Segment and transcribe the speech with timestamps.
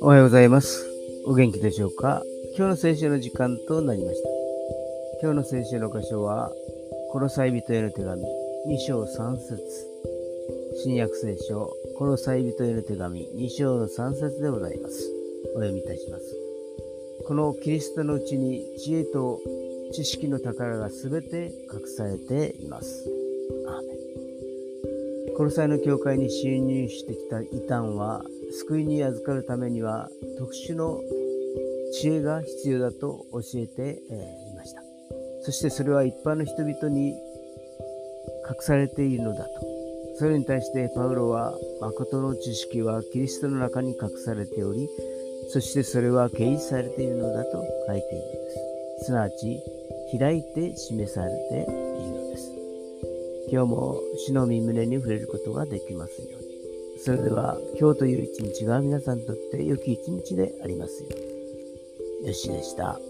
[0.00, 0.86] おはようございます。
[1.26, 2.22] お元気でしょうか？
[2.56, 4.28] 今日の聖書の時間となりました。
[5.22, 6.50] 今日の聖書の箇所は、
[7.12, 8.26] コロサイ人への手紙2
[8.86, 9.60] 章3節
[10.82, 15.10] 新約聖書、コロサイ人への手紙2章の3節でございます。
[15.54, 16.24] お読みいたします。
[17.26, 19.38] このキリストのうちに知恵と
[19.92, 23.08] 知識の宝がすべて隠されています。
[23.66, 28.22] アーメンコロサイの教会に侵入してきた異端は
[28.58, 31.00] 救いに預かるためには特殊の
[31.92, 34.02] 知恵が必要だと教えて
[34.50, 34.82] いました。
[35.42, 39.50] そしてそれは一般の人々に隠されているのだと。
[40.16, 44.88] それに対してパウロは誠の知識はキリストの中に隠されており、
[45.48, 48.79] そしてそれは掲示されているのだと書いているのです。
[49.02, 49.62] すなわち、
[50.18, 52.52] 開いて示されているのです。
[53.50, 56.98] 今日も主の身胸に触れることができますように。
[56.98, 61.08] それでは今日という一日が皆さんにとって良き一日でありますよ
[62.20, 62.28] うに。
[62.28, 63.00] よしでした。